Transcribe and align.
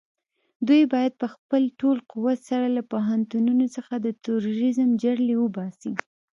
دوی 0.67 0.83
بايد 0.93 1.13
په 1.21 1.27
خپل 1.33 1.61
ټول 1.79 1.97
قوت 2.11 2.39
سره 2.49 2.67
له 2.77 2.81
پوهنتونونو 2.91 3.65
څخه 3.75 3.93
د 3.97 4.07
تروريزم 4.23 4.89
جرړې 5.03 5.35
وباسي. 5.39 5.91